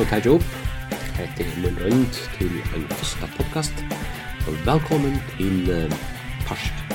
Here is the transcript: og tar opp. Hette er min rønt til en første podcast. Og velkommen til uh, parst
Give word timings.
og 0.00 0.08
tar 0.10 0.26
opp. 0.28 0.44
Hette 1.16 1.44
er 1.44 1.60
min 1.62 1.78
rønt 1.84 2.18
til 2.38 2.58
en 2.76 2.88
første 2.98 3.30
podcast. 3.36 3.84
Og 4.46 4.58
velkommen 4.66 5.20
til 5.36 5.70
uh, 5.72 5.96
parst 6.46 6.85